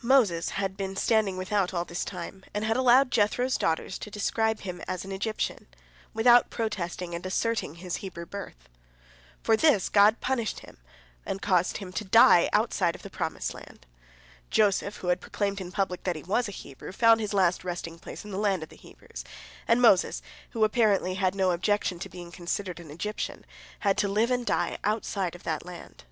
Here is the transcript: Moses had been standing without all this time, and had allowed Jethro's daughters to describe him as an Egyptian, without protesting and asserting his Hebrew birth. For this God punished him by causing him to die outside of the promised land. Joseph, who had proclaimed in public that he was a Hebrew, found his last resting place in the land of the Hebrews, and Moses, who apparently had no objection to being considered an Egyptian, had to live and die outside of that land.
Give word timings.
Moses 0.00 0.48
had 0.56 0.78
been 0.78 0.96
standing 0.96 1.36
without 1.36 1.74
all 1.74 1.84
this 1.84 2.06
time, 2.06 2.42
and 2.54 2.64
had 2.64 2.74
allowed 2.78 3.10
Jethro's 3.10 3.58
daughters 3.58 3.98
to 3.98 4.10
describe 4.10 4.60
him 4.60 4.80
as 4.88 5.04
an 5.04 5.12
Egyptian, 5.12 5.66
without 6.14 6.48
protesting 6.48 7.14
and 7.14 7.26
asserting 7.26 7.74
his 7.74 7.96
Hebrew 7.96 8.24
birth. 8.24 8.66
For 9.42 9.54
this 9.54 9.90
God 9.90 10.22
punished 10.22 10.60
him 10.60 10.78
by 11.26 11.36
causing 11.36 11.80
him 11.80 11.92
to 11.92 12.02
die 12.06 12.48
outside 12.54 12.94
of 12.94 13.02
the 13.02 13.10
promised 13.10 13.52
land. 13.52 13.84
Joseph, 14.48 14.96
who 14.96 15.08
had 15.08 15.20
proclaimed 15.20 15.60
in 15.60 15.70
public 15.70 16.04
that 16.04 16.16
he 16.16 16.22
was 16.22 16.48
a 16.48 16.50
Hebrew, 16.50 16.90
found 16.90 17.20
his 17.20 17.34
last 17.34 17.62
resting 17.62 17.98
place 17.98 18.24
in 18.24 18.30
the 18.30 18.38
land 18.38 18.62
of 18.62 18.70
the 18.70 18.76
Hebrews, 18.76 19.22
and 19.68 19.82
Moses, 19.82 20.22
who 20.52 20.64
apparently 20.64 21.12
had 21.16 21.34
no 21.34 21.50
objection 21.50 21.98
to 21.98 22.08
being 22.08 22.32
considered 22.32 22.80
an 22.80 22.90
Egyptian, 22.90 23.44
had 23.80 23.98
to 23.98 24.08
live 24.08 24.30
and 24.30 24.46
die 24.46 24.78
outside 24.82 25.34
of 25.34 25.42
that 25.42 25.66
land. 25.66 26.04